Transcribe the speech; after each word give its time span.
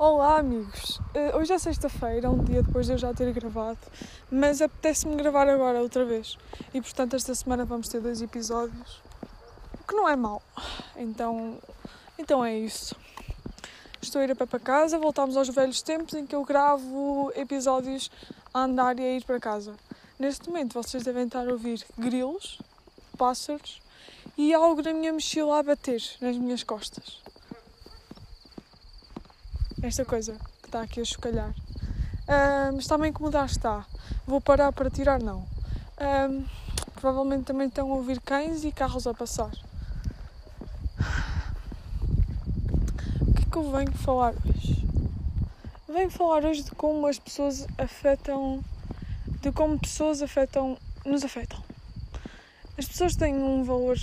Olá, 0.00 0.38
amigos! 0.38 1.00
Uh, 1.12 1.38
hoje 1.38 1.52
é 1.52 1.58
sexta-feira, 1.58 2.30
um 2.30 2.44
dia 2.44 2.62
depois 2.62 2.86
de 2.86 2.92
eu 2.92 2.98
já 2.98 3.12
ter 3.12 3.32
gravado, 3.32 3.80
mas 4.30 4.62
apetece-me 4.62 5.16
gravar 5.16 5.48
agora 5.48 5.80
outra 5.80 6.04
vez. 6.04 6.38
E 6.72 6.80
portanto, 6.80 7.16
esta 7.16 7.34
semana 7.34 7.64
vamos 7.64 7.88
ter 7.88 8.00
dois 8.00 8.22
episódios, 8.22 9.02
o 9.74 9.84
que 9.88 9.96
não 9.96 10.08
é 10.08 10.14
mau. 10.14 10.40
Então, 10.96 11.58
então 12.16 12.44
é 12.44 12.56
isso. 12.56 12.94
Estou 14.00 14.20
a 14.20 14.24
ir 14.24 14.30
a 14.30 14.36
pé 14.36 14.46
para 14.46 14.60
casa, 14.60 15.00
voltamos 15.00 15.36
aos 15.36 15.48
velhos 15.48 15.82
tempos 15.82 16.14
em 16.14 16.24
que 16.24 16.36
eu 16.36 16.44
gravo 16.44 17.32
episódios 17.34 18.08
a 18.54 18.60
andar 18.60 19.00
e 19.00 19.02
a 19.02 19.16
ir 19.16 19.24
para 19.24 19.40
casa. 19.40 19.74
Neste 20.16 20.48
momento, 20.48 20.80
vocês 20.80 21.02
devem 21.02 21.24
estar 21.24 21.48
a 21.48 21.50
ouvir 21.50 21.84
grilos, 21.98 22.60
pássaros 23.16 23.82
e 24.36 24.54
algo 24.54 24.80
na 24.80 24.92
minha 24.92 25.12
mochila 25.12 25.58
a 25.58 25.62
bater 25.64 26.00
nas 26.20 26.36
minhas 26.36 26.62
costas 26.62 27.18
esta 29.88 30.04
coisa 30.04 30.36
que 30.62 30.68
está 30.68 30.82
aqui 30.82 31.00
a 31.00 31.04
chocalhar. 31.04 31.54
Um, 32.72 32.78
está-me 32.78 33.06
a 33.06 33.08
incomodar, 33.08 33.46
está. 33.46 33.86
Vou 34.26 34.40
parar 34.40 34.70
para 34.70 34.90
tirar, 34.90 35.20
não. 35.20 35.46
Provavelmente 37.00 37.44
também 37.44 37.68
estão 37.68 37.90
a 37.90 37.94
ouvir 37.94 38.20
cães 38.20 38.64
e 38.64 38.72
carros 38.72 39.06
a 39.06 39.14
passar. 39.14 39.50
O 43.20 43.32
que 43.32 43.42
é 43.42 43.50
que 43.50 43.56
eu 43.56 43.70
venho 43.70 43.92
falar 43.92 44.34
hoje? 44.34 44.86
Venho 45.88 46.10
falar 46.10 46.44
hoje 46.44 46.64
de 46.64 46.70
como 46.72 47.06
as 47.06 47.18
pessoas 47.18 47.66
afetam. 47.78 48.62
de 49.40 49.50
como 49.52 49.78
pessoas 49.78 50.20
afetam. 50.20 50.76
nos 51.06 51.24
afetam. 51.24 51.62
As 52.76 52.86
pessoas 52.86 53.16
têm 53.16 53.34
um 53.34 53.64
valor. 53.64 53.96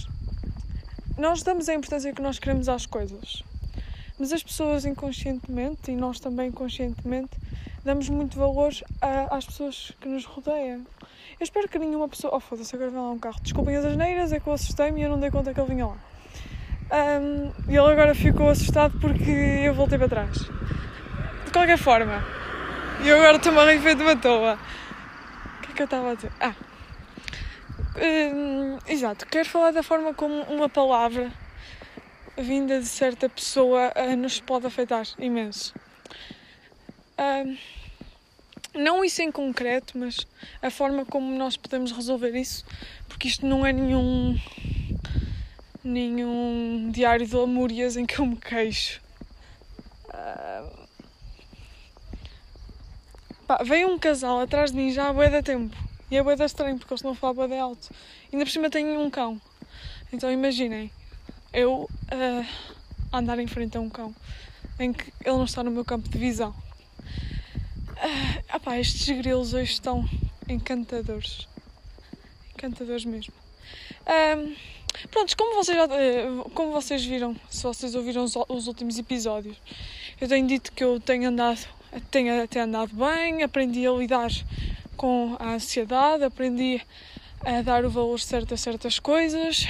Nós 1.17 1.44
damos 1.44 1.70
a 1.70 1.73
importância 1.73 2.11
que 2.13 2.22
nós 2.22 2.39
queremos 2.39 2.67
às 2.67 2.86
coisas. 2.86 3.44
Mas 4.17 4.31
as 4.31 4.41
pessoas 4.41 4.85
inconscientemente, 4.85 5.91
e 5.91 5.95
nós 5.95 6.19
também 6.19 6.52
conscientemente, 6.52 7.38
damos 7.83 8.08
muito 8.09 8.38
valor 8.38 8.72
a, 9.02 9.35
às 9.35 9.45
pessoas 9.45 9.91
que 9.99 10.07
nos 10.07 10.23
rodeiam. 10.25 10.85
Eu 11.39 11.44
espero 11.44 11.67
que 11.67 11.77
nenhuma 11.77 12.07
pessoa. 12.07 12.35
Oh, 12.35 12.39
foda-se, 12.39 12.73
agora 12.75 12.91
vem 12.91 12.99
lá 12.99 13.11
um 13.11 13.19
carro. 13.19 13.39
Desculpem 13.41 13.75
as 13.75 13.83
asneiras, 13.83 14.31
é 14.31 14.39
que 14.39 14.47
eu 14.47 14.53
assustei-me 14.53 15.02
e 15.02 15.03
eu 15.03 15.09
não 15.09 15.19
dei 15.19 15.30
conta 15.30 15.53
que 15.53 15.59
ele 15.59 15.69
vinha 15.69 15.88
lá. 15.88 15.97
Um, 16.91 17.52
e 17.69 17.75
ele 17.75 17.91
agora 17.91 18.16
ficou 18.16 18.49
assustado 18.49 18.97
porque 18.99 19.31
eu 19.31 19.73
voltei 19.73 19.97
para 19.97 20.07
trás. 20.07 20.38
De 21.45 21.52
qualquer 21.52 21.77
forma, 21.77 22.23
e 23.03 23.07
eu 23.09 23.17
agora 23.17 23.38
estou-me 23.38 23.59
a 23.59 23.66
rir 23.66 23.95
de 23.95 24.02
uma 24.02 24.16
toa. 24.16 24.57
O 25.57 25.61
que 25.61 25.72
é 25.72 25.75
que 25.75 25.81
eu 25.81 25.85
estava 25.85 26.11
a 26.11 26.16
dizer? 26.16 26.31
Ah! 26.39 26.53
Um, 27.97 28.77
exato, 28.88 29.25
quero 29.25 29.47
falar 29.47 29.72
da 29.72 29.81
forma 29.81 30.13
como 30.13 30.41
uma 30.44 30.67
palavra 30.67 31.31
vinda 32.38 32.80
de 32.80 32.86
certa 32.86 33.30
pessoa 33.30 33.91
uh, 33.95 34.16
nos 34.16 34.39
pode 34.39 34.67
afetar 34.67 35.05
imenso. 35.17 35.73
Uh, 37.17 37.58
não 38.73 39.05
isso 39.05 39.22
em 39.22 39.31
concreto, 39.31 39.97
mas 39.97 40.28
a 40.61 40.69
forma 40.69 41.06
como 41.06 41.33
nós 41.38 41.56
podemos 41.56 41.91
resolver 41.91 42.36
isso, 42.36 42.66
porque 43.08 43.28
isto 43.28 43.45
não 43.45 43.66
é 43.66 43.72
nenhum 43.72 44.38
nenhum 45.83 46.89
diário 46.91 47.25
de 47.25 47.36
lamúrias 47.36 47.95
em 47.95 48.06
que 48.06 48.19
eu 48.19 48.25
me 48.25 48.36
queixo. 48.36 49.02
Uh, 50.09 50.88
pá, 53.47 53.63
veio 53.63 53.89
um 53.89 54.00
casal 54.00 54.41
atrás 54.41 54.72
de 54.72 54.78
mim 54.78 54.91
já 54.91 55.09
há 55.09 55.13
bué 55.13 55.30
da 55.30 55.44
tempo. 55.44 55.75
E 56.09 56.17
é 56.17 56.23
bué 56.23 56.36
da 56.36 56.45
estranho 56.45 56.78
porque 56.78 56.94
eles 56.94 57.03
não 57.03 57.16
falam 57.16 57.36
bué 57.36 57.47
de 57.47 57.58
alto. 57.58 57.89
Ainda 58.33 58.44
por 58.44 58.52
cima 58.52 58.69
tenho 58.69 59.00
um 59.00 59.09
cão. 59.09 59.39
Então 60.11 60.31
imaginem, 60.31 60.91
eu 61.56 61.89
uh, 62.11 62.45
andar 63.11 63.39
em 63.39 63.48
frente 63.48 63.78
a 63.78 63.80
um 63.80 63.89
cão 63.89 64.14
em 64.78 64.92
que 64.92 65.06
ele 65.23 65.38
não 65.38 65.45
está 65.45 65.64
no 65.64 65.72
meu 65.72 65.86
campo 65.86 66.09
de 66.09 66.17
visão. 66.17 66.53
Uh, 67.96 68.74
estes 68.74 69.07
grilos 69.18 69.53
hoje 69.53 69.72
estão 69.72 70.07
encantadores. 70.50 71.47
Encantadores 72.53 73.06
mesmo. 73.06 73.34
Um, 74.06 74.53
prontos, 75.07 75.34
como 75.34 75.56
vocês, 75.56 75.78
já, 75.78 75.88
como 76.53 76.72
vocês 76.74 77.06
viram, 77.06 77.35
se 77.50 77.63
vocês 77.63 77.96
ouviram 77.96 78.25
os, 78.25 78.35
os, 78.50 78.68
últimos 78.68 79.00
episódios, 79.00 79.56
eu 80.19 80.28
tenho 80.28 80.46
dito 80.46 80.74
que 80.74 80.84
eu 80.84 81.00
tenho 81.00 81.29
andado, 81.29 81.66
tenho 82.12 82.44
até 82.44 82.62
andado 82.62 82.94
bem, 82.94 83.44
aprendi 83.44 83.88
a 83.88 83.91
lidar 83.91 84.29
com 84.97 85.38
a 85.40 85.53
ansiedade, 85.53 86.24
aprendi 86.25 86.81
a 87.46 87.62
dar 87.62 87.85
o 87.85 87.90
valor 87.90 88.19
certo 88.19 88.53
a 88.53 88.58
certas 88.58 89.00
coisas, 89.00 89.68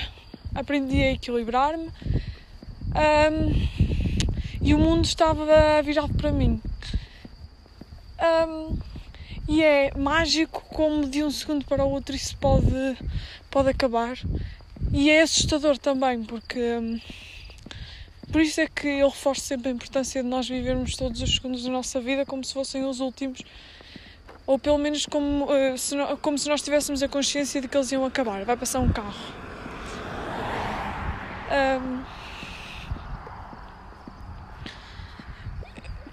aprendi 0.56 1.04
a 1.04 1.12
equilibrar-me 1.12 1.90
um, 2.96 3.68
e 4.62 4.74
o 4.74 4.80
mundo 4.80 5.04
estava 5.04 5.46
virado 5.84 6.14
para 6.16 6.32
mim. 6.32 6.62
Um, 8.48 8.78
e 9.48 9.62
é 9.62 9.92
mágico 9.96 10.64
como 10.70 11.08
de 11.08 11.24
um 11.24 11.30
segundo 11.30 11.66
para 11.66 11.84
o 11.84 11.92
outro 11.92 12.16
isso 12.16 12.36
pode, 12.38 12.98
pode 13.52 13.70
acabar. 13.70 14.18
E 14.92 15.10
é 15.10 15.22
assustador 15.22 15.78
também, 15.78 16.24
porque 16.24 16.60
um, 16.60 17.00
por 18.32 18.42
isso 18.42 18.62
é 18.62 18.68
que 18.68 18.88
eu 18.88 19.10
reforço 19.10 19.42
sempre 19.42 19.70
a 19.70 19.72
importância 19.72 20.24
de 20.24 20.30
nós 20.30 20.48
vivermos 20.48 20.96
todos 20.96 21.22
os 21.22 21.36
segundos 21.36 21.64
da 21.64 21.70
nossa 21.70 22.00
vida 22.00 22.26
como 22.26 22.44
se 22.44 22.54
fossem 22.54 22.86
os 22.86 23.02
últimos, 23.02 23.42
ou 24.48 24.58
pelo 24.58 24.78
menos 24.78 25.06
como, 25.06 25.46
uh, 25.46 25.78
se, 25.78 25.96
como 26.22 26.38
se 26.38 26.48
nós 26.48 26.62
tivéssemos 26.62 27.04
a 27.04 27.10
consciência 27.10 27.62
de 27.62 27.68
que 27.68 27.76
eles 27.78 27.92
iam 27.92 28.06
acabar. 28.06 28.46
Vai 28.46 28.56
passar 28.56 28.80
um 28.80 28.92
carro 28.92 29.45
um, 31.56 32.04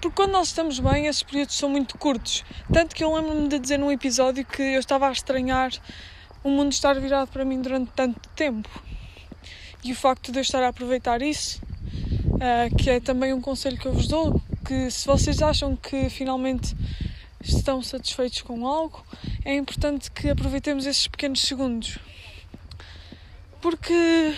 porque 0.03 0.15
quando 0.17 0.31
nós 0.31 0.47
estamos 0.47 0.79
bem, 0.79 1.07
esses 1.07 1.23
períodos 1.23 1.55
são 1.55 1.69
muito 1.69 1.97
curtos. 1.97 2.43
Tanto 2.73 2.93
que 2.93 3.03
eu 3.03 3.15
lembro-me 3.15 3.47
de 3.47 3.57
dizer 3.57 3.77
num 3.77 3.89
episódio 3.89 4.45
que 4.45 4.61
eu 4.61 4.79
estava 4.79 5.07
a 5.07 5.11
estranhar 5.13 5.71
o 6.43 6.49
mundo 6.49 6.73
estar 6.73 6.99
virado 6.99 7.29
para 7.29 7.45
mim 7.45 7.61
durante 7.61 7.89
tanto 7.95 8.19
tempo. 8.35 8.69
E 9.81 9.93
o 9.93 9.95
facto 9.95 10.29
de 10.31 10.39
eu 10.39 10.41
estar 10.41 10.61
a 10.61 10.67
aproveitar 10.67 11.21
isso, 11.21 11.61
uh, 11.61 12.75
que 12.75 12.89
é 12.89 12.99
também 12.99 13.33
um 13.33 13.39
conselho 13.39 13.77
que 13.77 13.85
eu 13.85 13.93
vos 13.93 14.07
dou, 14.07 14.41
que 14.65 14.91
se 14.91 15.07
vocês 15.07 15.41
acham 15.41 15.75
que 15.75 16.09
finalmente 16.09 16.75
estão 17.41 17.81
satisfeitos 17.81 18.41
com 18.41 18.67
algo, 18.67 19.05
é 19.45 19.55
importante 19.55 20.11
que 20.11 20.29
aproveitemos 20.29 20.85
esses 20.85 21.07
pequenos 21.07 21.41
segundos. 21.41 21.97
Porque 23.61 24.35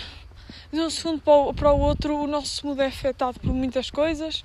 de 0.76 0.82
um 0.82 0.90
segundo 0.90 1.22
para 1.54 1.72
o 1.72 1.80
outro 1.80 2.14
o 2.14 2.26
nosso 2.26 2.66
mood 2.66 2.80
é 2.82 2.86
afetado 2.86 3.40
por 3.40 3.52
muitas 3.52 3.90
coisas 3.90 4.44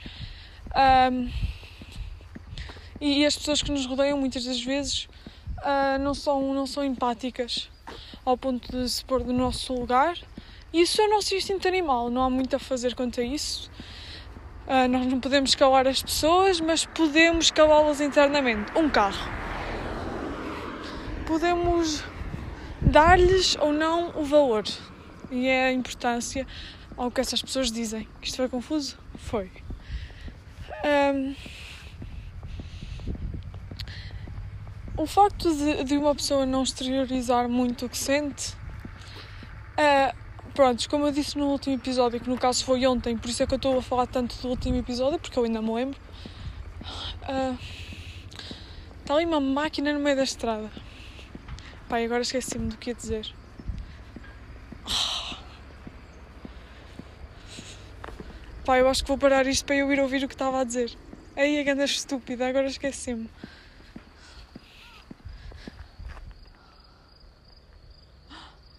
um, 1.12 1.30
e 3.02 3.25
as 3.25 3.36
pessoas 3.36 3.62
que 3.62 3.69
nos 3.69 3.86
rodeiam 3.86 4.18
muitas 4.18 4.46
das 4.46 4.62
vezes 4.62 5.09
uh, 5.58 6.00
não, 6.00 6.14
são, 6.14 6.53
não 6.53 6.66
são 6.66 6.86
empáticas 6.86 7.70
ao 8.24 8.38
ponto 8.38 8.72
de 8.72 8.88
se 8.88 9.03
pôr 9.03 9.25
no 9.25 9.34
nosso 9.34 9.74
lugar. 9.74 10.16
E 10.72 10.81
isso 10.81 11.02
é 11.02 11.06
o 11.06 11.09
nosso 11.09 11.34
instinto 11.36 11.68
animal, 11.68 12.09
não 12.09 12.22
há 12.22 12.30
muito 12.30 12.56
a 12.56 12.59
fazer 12.59 12.94
quanto 12.96 13.20
a 13.20 13.24
isso. 13.24 13.70
Uh, 14.68 14.88
nós 14.88 15.08
não 15.08 15.20
podemos 15.20 15.56
calar 15.56 15.88
as 15.88 16.02
pessoas, 16.02 16.62
mas 16.62 16.86
podemos 16.86 17.50
calá-las 17.50 18.00
internamente. 18.00 18.72
Um 18.78 18.88
carro. 18.88 19.30
Podemos 21.25 22.03
dar-lhes 22.81 23.58
ou 23.58 23.74
não 23.74 24.14
o 24.16 24.24
valor 24.24 24.64
e 25.31 25.47
é 25.47 25.68
a 25.68 25.72
importância 25.72 26.46
ao 26.97 27.09
que 27.09 27.22
essas 27.22 27.42
pessoas 27.42 27.72
dizem. 27.72 28.08
Isto 28.22 28.38
foi 28.38 28.50
confuso? 28.50 28.97
Foi. 29.16 29.50
Um, 30.84 31.36
o 34.97 35.06
facto 35.06 35.56
de, 35.56 35.84
de, 35.84 35.97
uma 35.97 36.14
pessoa 36.14 36.46
não 36.46 36.64
exteriorizar 36.64 37.47
muito 37.47 37.86
o 37.86 37.90
que 37.90 37.97
sente. 37.97 38.53
Uh, 39.74 40.16
pronto, 40.53 40.88
como 40.90 41.08
eu 41.08 41.11
disse 41.11 41.38
no 41.38 41.47
último 41.47 41.76
episódio, 41.76 42.20
que 42.20 42.29
no 42.29 42.38
caso 42.38 42.64
foi 42.66 42.85
ontem, 42.85 43.17
por 43.17 43.29
isso 43.29 43.41
é 43.41 43.47
que 43.47 43.53
eu 43.53 43.58
estou 43.58 43.78
a 43.78 43.82
falar 43.82 44.08
tanto 44.08 44.35
do 44.41 44.50
último 44.50 44.76
episódio, 44.76 45.17
porque 45.17 45.38
eu 45.40 45.44
ainda 45.44 45.61
me 45.61 45.73
lembro. 45.73 46.00
Uh, 47.23 47.58
está 49.00 49.16
ali 49.16 49.26
uma 49.26 49.40
máquina 49.40 49.94
no 49.94 50.00
meio 50.00 50.16
da 50.16 50.23
estrada. 50.23 50.70
Pai, 51.88 52.06
agora 52.06 52.22
esqueci-me 52.22 52.67
do 52.70 52.78
que 52.78 52.90
ia 52.90 52.96
dizer. 52.96 53.41
Pá, 58.72 58.78
eu 58.78 58.88
acho 58.88 59.02
que 59.02 59.09
vou 59.09 59.18
parar 59.18 59.46
isto 59.47 59.66
para 59.66 59.76
eu 59.76 59.91
ir 59.91 60.00
ouvir 60.00 60.23
o 60.23 60.29
que 60.29 60.34
estava 60.34 60.62
a 60.62 60.64
dizer. 60.64 60.97
Aí 61.35 61.59
a 61.59 61.64
grande 61.64 61.84
estúpida, 61.84 62.47
agora 62.47 62.68
esqueci-me. 62.68 63.29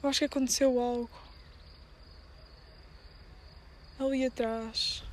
Eu 0.03 0.09
acho 0.09 0.21
que 0.21 0.25
aconteceu 0.25 0.81
algo. 0.81 1.11
Ali 4.01 4.25
atrás. 4.25 5.05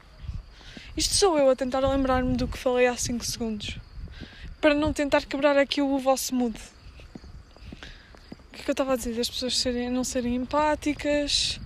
Isto 0.96 1.14
sou 1.14 1.38
eu 1.38 1.50
a 1.50 1.58
tentar 1.58 1.82
lembrar-me 1.82 2.38
do 2.38 2.48
que 2.48 2.58
falei 2.58 2.88
há 2.88 2.96
5 2.96 3.26
segundos. 3.26 3.78
Para 4.62 4.74
não 4.74 4.94
tentar 4.94 5.26
quebrar 5.26 5.58
aqui 5.58 5.82
o 5.82 6.00
vosso 6.00 6.34
mood. 6.34 6.58
O 8.48 8.54
que 8.54 8.62
é 8.62 8.64
que 8.64 8.70
eu 8.70 8.72
estava 8.72 8.94
a 8.94 8.96
dizer? 8.96 9.20
As 9.20 9.30
pessoas 9.30 9.58
serem, 9.58 9.90
não 9.90 10.06
serem 10.06 10.36
empáticas 10.36 11.60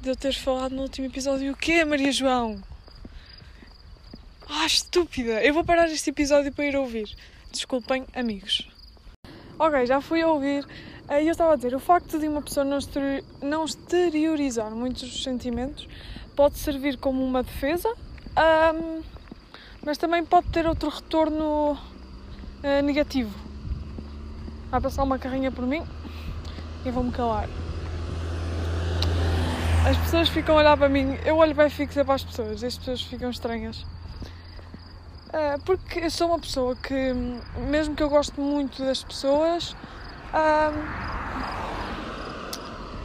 de 0.00 0.08
eu 0.08 0.16
ter 0.16 0.32
falado 0.32 0.74
no 0.74 0.82
último 0.82 1.06
episódio 1.06 1.52
o 1.52 1.56
quê, 1.56 1.84
Maria 1.84 2.10
João? 2.10 2.58
Ah, 4.48 4.64
estúpida! 4.64 5.44
Eu 5.44 5.52
vou 5.52 5.62
parar 5.62 5.88
este 5.90 6.08
episódio 6.08 6.50
para 6.52 6.64
ir 6.64 6.74
ouvir. 6.74 7.14
Desculpem, 7.52 8.06
amigos. 8.14 8.66
Ok, 9.58 9.86
já 9.86 10.00
fui 10.00 10.22
a 10.22 10.28
ouvir. 10.28 10.66
E 11.10 11.26
eu 11.26 11.32
estava 11.32 11.52
a 11.52 11.56
dizer, 11.56 11.74
o 11.74 11.78
facto 11.78 12.18
de 12.18 12.26
uma 12.26 12.40
pessoa 12.40 12.64
não, 12.64 12.78
exterior, 12.78 13.22
não 13.42 13.64
exteriorizar 13.64 14.70
muitos 14.70 15.22
sentimentos 15.22 15.86
pode 16.34 16.58
servir 16.58 16.96
como 16.96 17.22
uma 17.22 17.42
defesa, 17.42 17.88
um, 18.74 19.02
mas 19.84 19.98
também 19.98 20.24
pode 20.24 20.48
ter 20.48 20.66
outro 20.66 20.88
retorno 20.88 21.72
uh, 21.72 22.82
negativo. 22.82 23.34
Vai 24.70 24.80
passar 24.80 25.02
uma 25.02 25.18
carrinha 25.18 25.52
por 25.52 25.66
mim 25.66 25.82
e 26.86 26.90
vou-me 26.90 27.12
calar. 27.12 27.48
As 29.88 29.96
pessoas 29.96 30.28
ficam 30.28 30.56
a 30.56 30.58
olhar 30.58 30.76
para 30.76 30.90
mim, 30.90 31.16
eu 31.24 31.38
olho 31.38 31.54
bem 31.54 31.70
fixo 31.70 32.04
para 32.04 32.14
as 32.14 32.22
pessoas, 32.22 32.62
as 32.62 32.76
pessoas 32.76 33.00
ficam 33.00 33.30
estranhas. 33.30 33.78
Uh, 35.28 35.58
porque 35.64 36.00
eu 36.00 36.10
sou 36.10 36.28
uma 36.28 36.38
pessoa 36.38 36.76
que, 36.76 37.14
mesmo 37.68 37.96
que 37.96 38.02
eu 38.02 38.10
goste 38.10 38.38
muito 38.38 38.84
das 38.84 39.02
pessoas, 39.02 39.70
uh, 40.34 41.30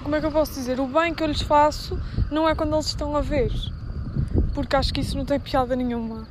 como 0.03 0.17
é 0.17 0.19
que 0.19 0.25
eu 0.25 0.31
posso 0.31 0.53
dizer? 0.53 0.79
O 0.81 0.85
bem 0.85 1.13
que 1.15 1.23
eu 1.23 1.27
lhes 1.27 1.41
faço 1.41 1.97
não 2.29 2.47
é 2.47 2.53
quando 2.53 2.73
eles 2.73 2.87
estão 2.87 3.15
a 3.15 3.21
ver, 3.21 3.51
porque 4.53 4.75
acho 4.75 4.93
que 4.93 4.99
isso 4.99 5.17
não 5.17 5.23
tem 5.23 5.39
piada 5.39 5.77
nenhuma. 5.77 6.27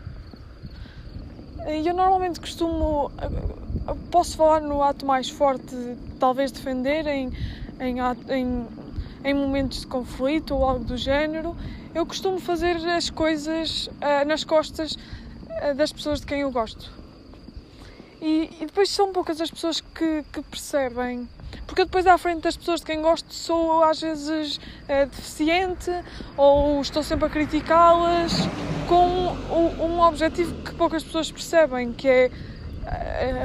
E 1.66 1.88
eu 1.88 1.94
normalmente 1.94 2.38
costumo. 2.38 3.10
Posso 4.10 4.36
falar 4.36 4.60
no 4.60 4.82
ato 4.82 5.06
mais 5.06 5.30
forte, 5.30 5.74
talvez 6.20 6.52
defender 6.52 7.06
em, 7.06 7.32
em, 7.80 7.96
em 8.28 8.66
em 9.24 9.32
momentos 9.32 9.80
de 9.80 9.86
conflito 9.86 10.54
ou 10.54 10.64
algo 10.64 10.84
do 10.84 10.96
género, 10.96 11.56
eu 11.94 12.04
costumo 12.04 12.38
fazer 12.38 12.76
as 12.88 13.08
coisas 13.08 13.86
uh, 13.86 14.26
nas 14.26 14.44
costas 14.44 14.92
uh, 14.92 15.74
das 15.74 15.92
pessoas 15.92 16.20
de 16.20 16.26
quem 16.26 16.40
eu 16.40 16.50
gosto. 16.50 16.92
E, 18.20 18.50
e, 18.60 18.66
depois 18.66 18.90
são 18.90 19.12
poucas 19.12 19.40
as 19.40 19.50
pessoas 19.50 19.80
que, 19.80 20.24
que, 20.32 20.42
percebem. 20.42 21.28
Porque 21.66 21.82
eu 21.82 21.86
depois 21.86 22.06
à 22.06 22.16
frente 22.18 22.42
das 22.42 22.56
pessoas 22.56 22.80
de 22.80 22.86
quem 22.86 23.00
gosto 23.00 23.32
sou 23.32 23.82
às 23.82 24.00
vezes 24.00 24.56
uh, 24.56 25.06
deficiente 25.08 25.90
ou 26.36 26.80
estou 26.80 27.02
sempre 27.02 27.26
a 27.26 27.30
criticá-las 27.30 28.32
com 28.88 29.28
um, 29.52 29.84
um 29.84 30.00
objetivo 30.00 30.54
que 30.62 30.74
poucas 30.74 31.02
pessoas 31.02 31.30
percebem, 31.30 31.92
que 31.92 32.08
é 32.08 32.30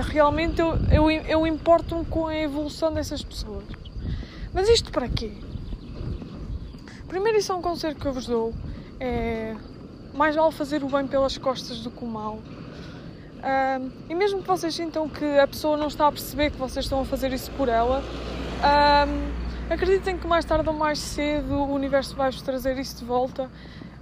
realmente 0.02 0.60
eu, 0.60 0.78
eu, 0.92 1.10
eu 1.10 1.48
importo-me 1.48 2.04
com 2.06 2.28
a 2.28 2.36
evolução 2.36 2.92
dessas 2.92 3.24
pessoas. 3.24 3.64
Mas 4.54 4.68
isto 4.68 4.92
para 4.92 5.08
quê? 5.08 5.32
Primeiro, 7.10 7.40
isso 7.40 7.52
é 7.52 7.56
um 7.56 7.62
conselho 7.62 7.96
que 7.96 8.06
eu 8.06 8.14
vos 8.14 8.26
dou: 8.26 8.54
é 9.00 9.56
mais 10.14 10.36
vale 10.36 10.52
fazer 10.52 10.84
o 10.84 10.88
bem 10.88 11.08
pelas 11.08 11.38
costas 11.38 11.82
do 11.82 11.92
que 11.92 12.04
o 12.04 12.08
mal. 12.08 12.40
E 14.10 14.16
mesmo 14.16 14.42
que 14.42 14.48
vocês 14.48 14.76
sintam 14.76 15.08
que 15.08 15.26
a 15.40 15.48
pessoa 15.48 15.78
não 15.78 15.88
está 15.88 16.08
a 16.08 16.12
perceber 16.12 16.52
que 16.52 16.58
vocês 16.58 16.86
estão 16.86 17.02
a 17.02 17.06
fazer 17.06 17.32
isso 17.32 17.50
por 17.52 17.70
ela, 17.70 18.04
um, 18.60 19.74
acreditem 19.74 20.18
que 20.18 20.28
mais 20.28 20.44
tarde 20.44 20.68
ou 20.68 20.76
mais 20.76 21.00
cedo 21.00 21.54
o 21.54 21.74
universo 21.74 22.16
vai-vos 22.16 22.42
trazer 22.42 22.78
isso 22.78 22.98
de 22.98 23.06
volta. 23.06 23.46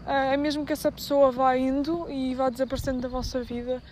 Uh, 0.05 0.33
é 0.33 0.37
mesmo 0.37 0.65
que 0.65 0.73
essa 0.73 0.91
pessoa 0.91 1.31
vá 1.31 1.55
indo 1.57 2.09
e 2.09 2.33
vá 2.33 2.49
desaparecendo 2.49 2.99
da 2.99 3.07
vossa 3.07 3.41
vida, 3.43 3.83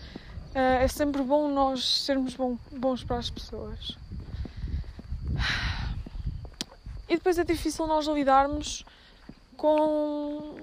uh, 0.55 0.57
é 0.81 0.87
sempre 0.87 1.21
bom 1.21 1.47
nós 1.47 2.05
sermos 2.05 2.35
bom, 2.35 2.57
bons 2.71 3.03
para 3.03 3.17
as 3.17 3.29
pessoas. 3.29 3.97
E 7.07 7.15
depois 7.15 7.37
é 7.37 7.43
difícil 7.43 7.85
nós 7.85 8.07
lidarmos 8.07 8.83
com, 9.55 10.55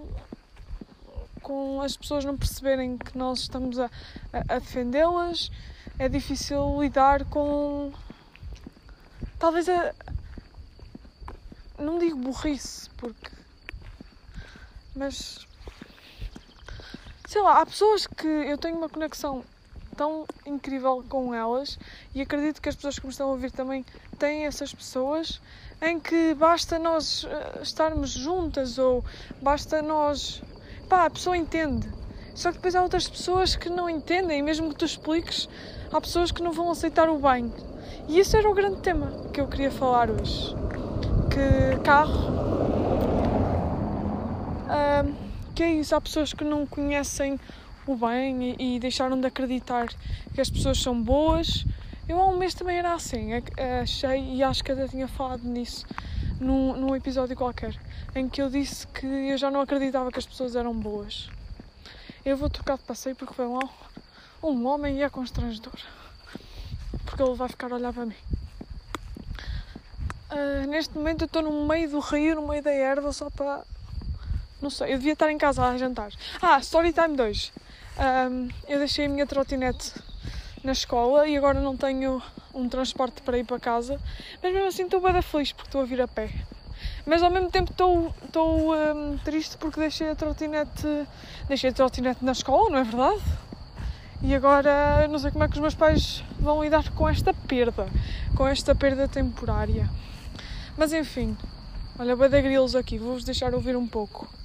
com 1.43 1.81
as 1.81 1.97
pessoas 1.97 2.25
não 2.25 2.37
perceberem 2.37 2.97
que 2.97 3.17
nós 3.17 3.41
estamos 3.41 3.79
a, 3.79 3.91
a, 4.33 4.59
defendê-las. 4.59 5.51
É 5.99 6.09
difícil 6.09 6.81
lidar 6.81 7.25
com. 7.27 7.93
Talvez 9.39 9.69
a. 9.69 9.95
Não 11.79 11.99
digo 11.99 12.17
burrice, 12.17 12.89
porque. 12.97 13.31
Mas. 14.95 15.47
Sei 17.27 17.41
lá, 17.41 17.61
há 17.61 17.67
pessoas 17.67 18.07
que 18.07 18.27
eu 18.27 18.59
tenho 18.59 18.77
uma 18.77 18.89
conexão 18.89 19.43
tão 19.97 20.27
incrível 20.47 21.05
com 21.09 21.35
elas 21.35 21.79
e 22.15 22.21
acredito 22.21 22.61
que 22.61 22.69
as 22.69 22.75
pessoas 22.75 22.99
que 22.99 23.07
me 23.07 23.13
estão 23.13 23.29
a 23.29 23.33
ouvir 23.33 23.51
também 23.51 23.85
têm 24.19 24.47
essas 24.47 24.75
pessoas 24.75 25.41
em 25.81 25.99
que 25.99 26.35
basta 26.35 26.79
nós 26.79 27.25
eh, 27.25 27.61
estarmos 27.63 28.11
juntas 28.11 28.79
ou 28.79 29.05
basta 29.41 29.83
nós. 29.83 30.43
pá, 30.89 31.07
a 31.07 31.11
pessoa 31.11 31.37
entende. 31.37 31.89
Só 32.35 32.51
que 32.51 32.57
depois 32.57 32.75
há 32.75 32.83
outras 32.83 33.09
pessoas 33.09 33.57
que 33.57 33.69
não 33.69 33.91
entendem, 33.91 34.39
e 34.39 34.43
mesmo 34.43 34.71
que 34.71 34.77
tu 34.77 34.85
expliques, 34.85 35.49
há 35.93 36.01
pessoas 36.01 36.33
que 36.33 36.43
não 36.43 36.53
vão 36.53 36.71
aceitar 36.71 37.09
o 37.09 37.19
bem. 37.19 37.53
E 38.09 38.19
esse 38.19 38.37
era 38.37 38.49
o 38.49 38.55
grande 38.55 38.81
tema 38.81 39.13
que 39.33 39.41
eu 39.41 39.49
queria 39.49 39.71
falar 39.71 40.11
hoje. 40.11 40.55
Que 41.31 41.79
carro. 41.83 42.31
Uh, 44.67 45.15
que 45.55 45.63
é 45.63 45.75
isso, 45.75 45.95
há 45.95 46.01
pessoas 46.01 46.33
que 46.33 46.45
não 46.45 46.67
conhecem 46.67 47.39
o 47.87 47.97
bem 47.97 48.57
e, 48.59 48.77
e 48.77 48.79
deixaram 48.79 49.21
de 49.21 49.27
acreditar 49.27 49.89
que 50.35 50.41
as 50.41 50.49
pessoas 50.49 50.79
são 50.79 51.01
boas 51.03 51.65
eu 52.09 52.21
há 52.21 52.27
um 52.27 52.37
mês 52.37 52.53
também 52.53 52.77
era 52.77 52.95
assim, 52.95 53.31
achei 53.81 54.35
e 54.35 54.43
acho 54.43 54.63
que 54.65 54.73
até 54.73 54.89
tinha 54.89 55.07
falado 55.07 55.45
nisso 55.45 55.87
num, 56.41 56.77
num 56.77 56.97
episódio 56.97 57.37
qualquer, 57.37 57.79
em 58.15 58.29
que 58.29 58.43
eu 58.43 58.51
disse 58.51 58.87
que 58.89 59.07
eu 59.07 59.39
já 59.39 59.51
não 59.51 59.61
acreditava 59.61 60.11
que 60.11 60.19
as 60.19 60.27
pessoas 60.27 60.57
eram 60.57 60.75
boas. 60.75 61.31
Eu 62.25 62.37
vou 62.37 62.51
trocar 62.51 62.77
de 62.77 62.85
passeio 62.85 63.15
porque 63.15 63.33
foi 63.33 63.47
lá 63.47 63.61
um 64.43 64.67
homem 64.67 64.99
e 64.99 65.03
é 65.03 65.09
constrangedor. 65.09 65.73
Porque 67.07 67.23
ele 67.23 67.35
vai 67.35 67.49
ficar 67.49 67.71
a 67.73 67.77
olhar 67.77 67.93
para 67.93 68.07
mim. 68.07 68.17
Uh, 70.31 70.67
neste 70.69 70.97
momento 70.97 71.23
eu 71.23 71.27
estou 71.27 71.43
no 71.43 71.67
meio 71.67 71.89
do 71.89 72.01
rio, 72.01 72.35
no 72.35 72.49
meio 72.49 72.63
da 72.63 72.73
erva, 72.73 73.13
só 73.13 73.31
para. 73.31 73.65
Não 74.61 74.71
sei, 74.71 74.93
eu 74.93 74.99
devia 74.99 75.13
estar 75.13 75.31
em 75.31 75.39
casa 75.39 75.65
a 75.65 75.79
jantar. 75.79 76.13
Ah, 76.41 76.59
Storytime 76.59 77.17
2. 77.17 77.53
Um, 77.99 78.49
eu 78.69 78.79
deixei 78.79 79.05
a 79.05 79.09
minha 79.09 79.27
trotinete 79.27 79.93
na 80.65 80.73
escola 80.73 81.27
e 81.27 81.37
agora 81.37 81.61
não 81.61 81.77
tenho 81.77 82.23
um 82.55 82.69
transporte 82.69 83.21
para 83.23 83.39
ir 83.39 83.45
para 83.45 83.59
casa, 83.61 84.01
mas 84.43 84.53
mesmo 84.53 84.69
assim 84.69 84.85
estou 84.85 85.01
bem 85.01 85.21
feliz 85.21 85.53
porque 85.53 85.69
estou 85.69 85.83
a 85.83 85.85
vir 85.85 86.01
a 86.01 86.09
pé. 86.09 86.31
Mas 87.05 87.23
ao 87.23 87.31
mesmo 87.31 87.51
tempo 87.51 87.71
estou, 87.71 88.15
estou 88.25 88.75
um, 88.75 89.19
triste 89.19 89.57
porque 89.59 89.81
deixei 89.81 90.09
a 90.09 90.15
trotinete, 90.15 90.87
deixei 91.49 91.71
a 91.71 91.73
trotinete 91.73 92.25
na 92.25 92.33
escola, 92.33 92.71
não 92.71 92.79
é 92.79 92.85
verdade? 92.85 93.23
E 94.23 94.35
agora 94.35 95.07
não 95.09 95.19
sei 95.19 95.31
como 95.31 95.45
é 95.45 95.49
que 95.49 95.55
os 95.55 95.61
meus 95.61 95.75
pais 95.75 96.25
vão 96.39 96.63
lidar 96.63 96.89
com 96.91 97.09
esta 97.09 97.35
perda, 97.35 97.87
com 98.37 98.47
esta 98.47 98.75
perda 98.75 99.09
temporária. 99.09 99.89
Mas 100.77 100.93
enfim, 100.93 101.37
olha, 101.99 102.17
bada 102.17 102.41
grilos 102.41 102.75
aqui, 102.75 102.99
vou-vos 102.99 103.25
deixar 103.25 103.55
ouvir 103.55 103.77
um 103.77 103.87
pouco. 103.87 104.42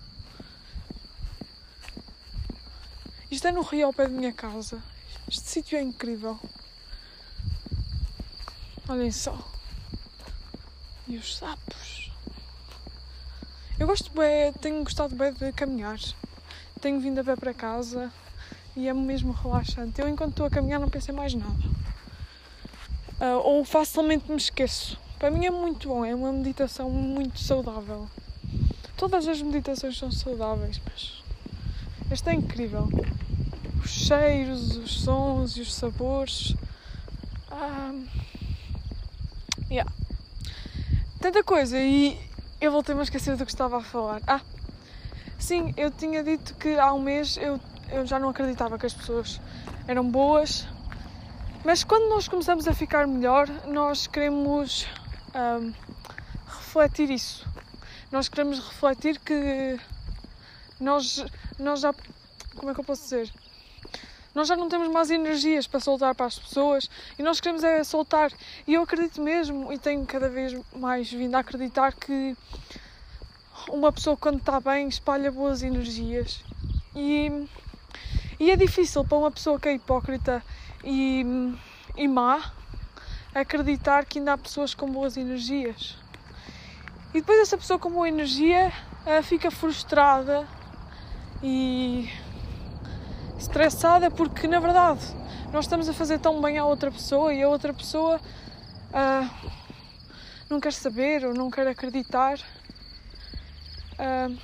Isto 3.38 3.50
é 3.50 3.52
no 3.52 3.62
rio 3.62 3.86
ao 3.86 3.94
pé 3.94 4.06
da 4.06 4.10
minha 4.10 4.34
casa 4.34 4.82
este 5.30 5.48
sítio 5.48 5.78
é 5.78 5.82
incrível. 5.84 6.40
Olhem 8.90 9.12
só. 9.12 9.38
E 11.08 11.18
os 11.18 11.38
sapos. 11.38 12.12
Eu 13.78 13.86
gosto 13.86 14.10
bem, 14.12 14.52
tenho 14.54 14.84
gostado 14.84 15.16
bem 15.16 15.32
de 15.34 15.52
caminhar. 15.52 16.00
Tenho 16.82 17.00
vindo 17.00 17.20
a 17.20 17.24
pé 17.24 17.36
para 17.36 17.54
casa 17.54 18.12
e 18.76 18.88
é 18.88 18.94
mesmo 18.96 19.34
relaxante. 19.34 20.02
Eu 20.02 20.10
enquanto 20.10 20.32
estou 20.32 20.48
a 20.48 20.50
caminhar 20.50 20.80
não 20.80 20.90
penso 20.90 21.12
em 21.12 21.14
mais 21.14 21.36
nada. 21.36 21.64
Uh, 23.22 23.38
ou 23.44 23.64
facilmente 23.64 24.32
me 24.32 24.38
esqueço. 24.38 25.00
Para 25.20 25.30
mim 25.30 25.46
é 25.46 25.52
muito 25.52 25.90
bom, 25.90 26.04
é 26.04 26.16
uma 26.16 26.34
meditação 26.34 26.90
muito 26.90 27.40
saudável. 27.40 28.10
Todas 28.98 29.28
as 29.28 29.40
meditações 29.44 29.96
são 29.96 30.12
saudáveis, 30.12 30.82
mas 30.84 31.22
esta 32.10 32.32
é 32.32 32.34
incrível 32.34 32.90
cheiros, 34.08 34.78
os 34.78 35.02
sons 35.02 35.58
e 35.58 35.62
os 35.62 35.74
sabores. 35.74 36.56
Um, 37.52 38.08
yeah. 39.70 39.92
Tanta 41.20 41.44
coisa 41.44 41.78
e 41.78 42.18
eu 42.62 42.72
voltei-me 42.72 43.02
a 43.02 43.04
esquecer 43.04 43.36
do 43.36 43.46
que 43.46 43.52
estava 43.52 43.78
a 43.78 43.82
falar. 43.82 44.22
Ah, 44.26 44.40
sim, 45.38 45.74
eu 45.76 45.92
tinha 45.92 46.24
dito 46.24 46.56
que 46.56 46.80
há 46.80 46.94
um 46.94 47.02
mês 47.02 47.36
eu, 47.36 47.60
eu 47.90 48.06
já 48.06 48.18
não 48.18 48.30
acreditava 48.30 48.80
que 48.80 48.86
as 48.86 48.94
pessoas 48.94 49.42
eram 49.88 50.10
boas, 50.10 50.66
mas 51.66 51.84
quando 51.84 52.10
nós 52.10 52.30
começamos 52.30 52.66
a 52.66 52.74
ficar 52.74 53.06
melhor, 53.06 53.50
nós 53.68 54.08
queremos 54.08 54.88
um, 55.36 55.74
refletir 56.46 57.10
isso. 57.10 57.46
Nós 58.10 58.30
queremos 58.30 58.60
refletir 58.60 59.20
que 59.20 59.78
nós, 60.80 61.26
nós 61.60 61.82
já. 61.82 61.94
Como 62.56 62.72
é 62.72 62.74
que 62.74 62.80
eu 62.80 62.86
posso 62.86 63.04
dizer? 63.04 63.30
Nós 64.38 64.48
já 64.48 64.56
não 64.56 64.70
temos 64.70 64.88
mais 64.90 65.10
energias 65.10 65.66
para 65.66 65.80
soltar 65.80 66.14
para 66.14 66.28
as 66.28 66.38
pessoas 66.38 66.88
e 67.18 67.24
nós 67.24 67.42
queremos 67.42 67.64
é 67.64 67.84
soltar. 67.84 68.32
E 68.68 68.76
eu 68.76 68.84
acredito 68.84 69.20
mesmo 69.20 69.74
e 69.74 69.80
tenho 69.80 70.06
cada 70.06 70.30
vez 70.30 70.56
mais 70.76 71.12
vindo 71.12 71.34
a 71.34 71.40
acreditar 71.40 71.92
que 71.92 72.38
uma 73.68 73.92
pessoa 73.92 74.16
quando 74.16 74.38
está 74.38 74.60
bem 74.60 74.88
espalha 74.88 75.32
boas 75.32 75.64
energias. 75.64 76.44
E, 76.96 77.48
E 78.40 78.52
é 78.52 78.56
difícil 78.56 79.04
para 79.04 79.18
uma 79.18 79.32
pessoa 79.32 79.60
que 79.60 79.70
é 79.70 79.74
hipócrita 79.74 80.44
e, 80.84 81.26
e 81.96 82.08
má 82.08 82.52
acreditar 83.34 84.06
que 84.06 84.20
ainda 84.20 84.34
há 84.34 84.38
pessoas 84.38 84.76
com 84.76 84.88
boas 84.88 85.18
energias. 85.18 85.98
E 87.12 87.22
depois 87.22 87.40
essa 87.40 87.58
pessoa 87.58 87.80
com 87.80 87.90
boa 87.90 88.08
energia 88.08 88.72
uh, 89.04 89.24
fica 89.24 89.50
frustrada 89.50 90.48
e 91.42 92.08
estressada 93.38 94.10
porque 94.10 94.48
na 94.48 94.60
verdade 94.60 95.02
nós 95.52 95.66
estamos 95.66 95.88
a 95.88 95.94
fazer 95.94 96.20
tão 96.20 96.42
bem 96.42 96.58
à 96.58 96.66
outra 96.66 96.92
pessoa 96.92 97.34
e 97.34 97.42
a 97.42 97.48
outra 97.48 97.74
pessoa 97.74 98.20
uh, 98.90 99.50
não 100.50 100.60
quer 100.60 100.74
saber 100.74 101.26
ou 101.26 101.34
não 101.34 101.50
quer 101.50 101.68
acreditar. 101.68 102.38
Uh, 103.94 104.38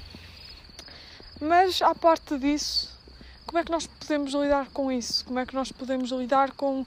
mas 1.41 1.81
à 1.81 1.93
parte 1.93 2.37
disso, 2.37 2.97
como 3.45 3.59
é 3.59 3.63
que 3.63 3.71
nós 3.71 3.85
podemos 3.85 4.33
lidar 4.33 4.67
com 4.69 4.91
isso? 4.91 5.25
Como 5.25 5.39
é 5.39 5.45
que 5.45 5.53
nós 5.53 5.71
podemos 5.71 6.09
lidar 6.11 6.51
com 6.51 6.85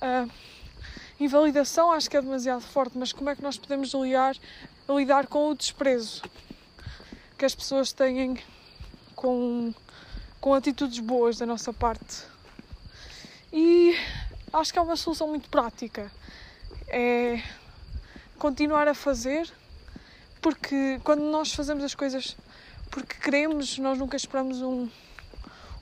a 0.00 0.26
invalidação? 1.18 1.90
Acho 1.90 2.08
que 2.08 2.16
é 2.16 2.22
demasiado 2.22 2.60
forte, 2.60 2.96
mas 2.96 3.12
como 3.12 3.28
é 3.28 3.34
que 3.34 3.42
nós 3.42 3.58
podemos 3.58 3.92
lidar, 3.92 4.36
lidar 4.88 5.26
com 5.26 5.50
o 5.50 5.54
desprezo 5.54 6.22
que 7.36 7.44
as 7.44 7.54
pessoas 7.54 7.92
têm 7.92 8.38
com, 9.14 9.74
com 10.40 10.54
atitudes 10.54 10.98
boas 10.98 11.38
da 11.38 11.46
nossa 11.46 11.72
parte? 11.72 12.24
E 13.52 13.96
acho 14.52 14.72
que 14.72 14.78
há 14.78 14.82
uma 14.82 14.96
solução 14.96 15.28
muito 15.28 15.48
prática. 15.48 16.10
É 16.88 17.42
continuar 18.38 18.86
a 18.86 18.94
fazer, 18.94 19.50
porque 20.40 21.00
quando 21.02 21.22
nós 21.22 21.52
fazemos 21.52 21.82
as 21.82 21.94
coisas 21.94 22.36
porque 22.90 23.16
queremos, 23.16 23.78
nós 23.78 23.98
nunca 23.98 24.16
esperamos 24.16 24.62
um, 24.62 24.88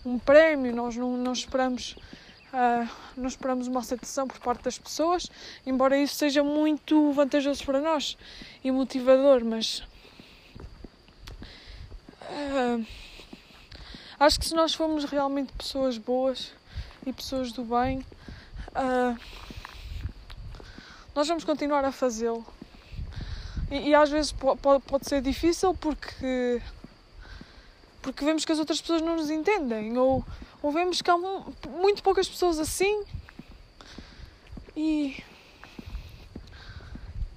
um 0.04 0.18
prémio, 0.18 0.75
nós 0.75 0.96
não, 0.96 1.16
não 1.16 1.32
esperamos. 1.32 1.96
Uh, 2.52 3.26
esperamos 3.26 3.66
uma 3.66 3.80
aceitação 3.80 4.26
por 4.26 4.38
parte 4.38 4.62
das 4.62 4.78
pessoas, 4.78 5.30
embora 5.66 5.98
isso 5.98 6.14
seja 6.14 6.42
muito 6.42 7.12
vantajoso 7.12 7.62
para 7.64 7.80
nós 7.80 8.16
e 8.64 8.70
motivador, 8.70 9.44
mas 9.44 9.82
uh, 12.22 12.86
acho 14.18 14.38
que 14.40 14.46
se 14.46 14.54
nós 14.54 14.75
formos 14.75 15.04
realmente 15.04 15.52
pessoas 15.52 15.99
boas 15.99 16.52
e 17.04 17.12
pessoas 17.12 17.52
do 17.52 17.64
bem, 17.64 18.04
uh, 18.70 19.18
nós 21.14 21.28
vamos 21.28 21.44
continuar 21.44 21.85
a 21.85 21.92
fazê-lo. 21.92 22.44
E, 23.70 23.88
e, 23.90 23.94
às 23.94 24.11
vezes 24.11 24.32
pode, 24.32 24.82
pode 24.85 25.08
ser 25.08 25.20
difícil 25.20 25.75
porque 25.75 26.62
porque 28.00 28.25
vemos 28.25 28.44
que 28.44 28.52
as 28.52 28.61
outras 28.61 28.80
pessoas 28.80 29.02
não 29.02 29.16
nos 29.16 29.30
entendem, 29.30 29.99
ou, 29.99 30.25
ou 30.62 30.70
vemos 30.70 31.02
que 31.02 31.11
há 31.11 31.16
muito 31.16 32.04
poucas 32.04 32.28
pessoas 32.28 32.61
assim. 32.61 33.04
E, 34.76 35.20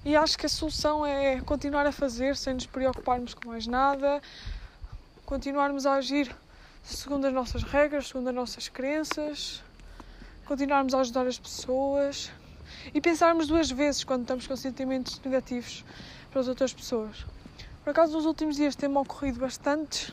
e 0.04 0.14
acho 0.14 0.38
que 0.38 0.46
a 0.46 0.48
solução 0.48 1.04
é 1.04 1.40
continuar 1.40 1.86
a 1.86 1.92
fazer 1.92 2.36
sem 2.36 2.54
nos 2.54 2.66
preocuparmos 2.66 3.34
com 3.34 3.48
mais 3.48 3.66
nada, 3.66 4.22
continuarmos 5.26 5.86
a 5.86 5.94
agir 5.94 6.32
segundo 6.82 7.26
as 7.26 7.32
nossas 7.32 7.62
regras, 7.62 8.08
segundo 8.08 8.28
as 8.28 8.34
nossas 8.34 8.68
crenças, 8.68 9.62
continuarmos 10.46 10.94
a 10.94 11.00
ajudar 11.00 11.26
as 11.26 11.38
pessoas 11.38 12.30
e 12.94 13.00
pensarmos 13.00 13.46
duas 13.46 13.70
vezes 13.70 14.04
quando 14.04 14.22
estamos 14.22 14.46
com 14.46 14.56
sentimentos 14.56 15.20
negativos 15.24 15.84
para 16.30 16.40
as 16.40 16.48
outras 16.48 16.72
pessoas. 16.72 17.24
Por 17.84 17.90
acaso, 17.90 18.12
nos 18.12 18.26
últimos 18.26 18.56
dias 18.56 18.76
tem-me 18.76 18.96
ocorrido 18.96 19.40
bastante 19.40 20.12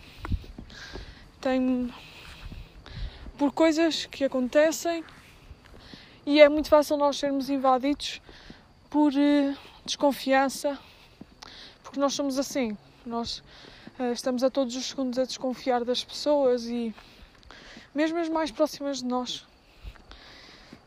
tem 1.48 1.94
por 3.38 3.54
coisas 3.54 4.06
que 4.06 4.24
acontecem 4.24 5.04
e 6.26 6.42
é 6.42 6.50
muito 6.50 6.68
fácil 6.68 6.98
nós 6.98 7.18
sermos 7.18 7.50
invadidos 7.50 8.22
por 8.90 9.14
uh, 9.14 9.58
desconfiança, 9.86 10.78
porque 11.84 12.00
nós 12.00 12.14
somos 12.14 12.38
assim, 12.38 12.78
nós 13.06 13.44
estamos 14.14 14.44
a 14.44 14.50
todos 14.50 14.76
os 14.76 14.86
segundos 14.86 15.18
a 15.18 15.26
desconfiar 15.26 15.84
das 15.84 16.04
pessoas 16.04 16.66
e 16.66 16.94
mesmo 17.96 18.20
as 18.20 18.30
mais 18.30 18.52
próximas 18.52 19.00
de 19.00 19.06
nós, 19.06 19.46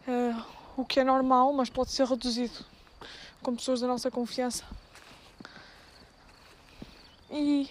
uh, 0.06 0.42
o 0.76 0.84
que 0.84 1.00
é 1.00 1.04
normal, 1.04 1.52
mas 1.52 1.68
pode 1.68 1.90
ser 1.90 2.06
reduzido 2.06 2.64
com 3.42 3.56
pessoas 3.56 3.80
da 3.80 3.88
nossa 3.88 4.10
confiança. 4.10 4.64
E 7.30 7.68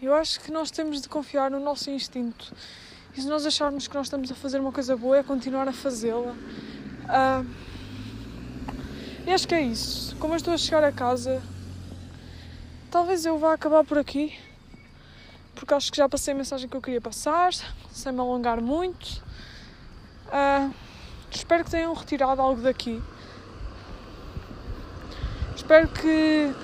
eu 0.00 0.14
acho 0.14 0.40
que 0.40 0.52
nós 0.52 0.70
temos 0.70 1.00
de 1.00 1.08
confiar 1.08 1.50
no 1.50 1.58
nosso 1.58 1.90
instinto. 1.90 2.54
E 3.16 3.20
se 3.20 3.26
nós 3.26 3.44
acharmos 3.44 3.88
que 3.88 3.94
nós 3.94 4.06
estamos 4.06 4.30
a 4.30 4.34
fazer 4.34 4.60
uma 4.60 4.72
coisa 4.72 4.96
boa, 4.96 5.18
é 5.18 5.22
continuar 5.22 5.68
a 5.68 5.72
fazê-la. 5.72 6.32
Uh, 6.32 7.46
e 9.26 9.32
acho 9.32 9.46
que 9.46 9.54
é 9.54 9.62
isso. 9.62 10.16
Como 10.16 10.32
eu 10.32 10.36
estou 10.36 10.54
a 10.54 10.58
chegar 10.58 10.82
a 10.84 10.92
casa, 10.92 11.42
talvez 12.92 13.24
eu 13.24 13.38
vá 13.38 13.54
acabar 13.54 13.82
por 13.82 13.96
aqui. 13.96 14.38
Porque 15.54 15.72
acho 15.72 15.90
que 15.90 15.96
já 15.96 16.08
passei 16.08 16.34
a 16.34 16.36
mensagem 16.36 16.68
que 16.68 16.76
eu 16.76 16.80
queria 16.82 17.00
passar, 17.00 17.52
sem 17.90 18.12
me 18.12 18.20
alongar 18.20 18.60
muito. 18.60 19.24
Uh, 20.28 20.72
espero 21.30 21.64
que 21.64 21.70
tenham 21.70 21.94
retirado 21.94 22.40
algo 22.42 22.60
daqui. 22.60 23.02
Espero 25.56 25.88
que 25.88 26.54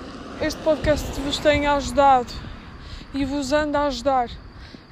este 0.41 0.61
podcast 0.61 1.19
vos 1.21 1.39
tenha 1.39 1.73
ajudado 1.73 2.31
e 3.13 3.25
vos 3.25 3.51
anda 3.51 3.79
a 3.79 3.87
ajudar 3.87 4.29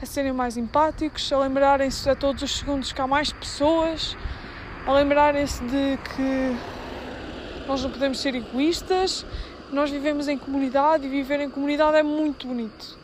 a 0.01 0.06
serem 0.06 0.34
mais 0.34 0.58
empáticos, 0.58 1.32
a 1.32 1.38
lembrarem-se 1.38 2.10
a 2.10 2.15
todos 2.15 2.41
os 2.41 2.58
segundos 2.58 2.91
que 2.91 3.01
há 3.01 3.08
mais 3.08 3.32
pessoas, 3.32 4.17
a 4.86 4.94
lembrarem-se 4.94 5.63
de 5.65 5.98
que 5.98 6.58
nós 7.67 7.84
não 7.84 7.91
podemos 7.91 8.20
ser 8.20 8.34
egoístas, 8.34 9.25
nós 9.71 9.89
vivemos 9.89 10.27
em 10.27 10.38
comunidade 10.38 11.05
e 11.05 11.09
viver 11.09 11.39
em 11.39 11.50
comunidade 11.50 11.97
é 11.97 12.03
muito 12.03 12.47
bonito. 12.47 12.97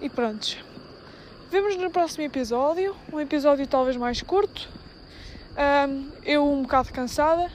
E 0.00 0.08
pronto. 0.08 0.56
Vemos 1.50 1.76
no 1.76 1.90
próximo 1.90 2.24
episódio, 2.24 2.96
um 3.12 3.20
episódio 3.20 3.66
talvez 3.66 3.96
mais 3.96 4.22
curto. 4.22 4.68
Um, 5.86 6.10
eu 6.24 6.50
um 6.50 6.62
bocado 6.62 6.92
cansada, 6.92 7.52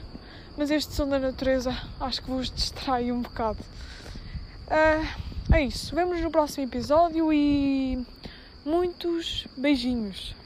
mas 0.56 0.70
este 0.70 0.94
som 0.94 1.08
da 1.08 1.18
natureza 1.18 1.76
acho 2.00 2.22
que 2.22 2.30
vos 2.30 2.50
distrai 2.50 3.10
um 3.10 3.20
bocado. 3.20 3.58
Uh, 4.68 5.54
é 5.54 5.64
isso. 5.64 5.94
Vemos 5.94 6.20
no 6.20 6.30
próximo 6.30 6.64
episódio 6.64 7.32
e 7.32 7.98
muitos 8.64 9.46
beijinhos. 9.56 10.37